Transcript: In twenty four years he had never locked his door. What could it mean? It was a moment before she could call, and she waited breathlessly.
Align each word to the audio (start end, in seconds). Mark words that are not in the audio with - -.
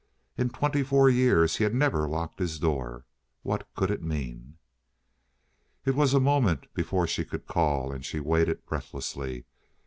In 0.35 0.49
twenty 0.49 0.81
four 0.81 1.11
years 1.11 1.57
he 1.57 1.63
had 1.63 1.75
never 1.75 2.09
locked 2.09 2.39
his 2.39 2.57
door. 2.57 3.05
What 3.43 3.71
could 3.75 3.91
it 3.91 4.01
mean? 4.01 4.57
It 5.85 5.93
was 5.93 6.15
a 6.15 6.19
moment 6.19 6.65
before 6.73 7.05
she 7.05 7.23
could 7.23 7.45
call, 7.45 7.91
and 7.91 8.03
she 8.03 8.19
waited 8.19 8.65
breathlessly. 8.65 9.45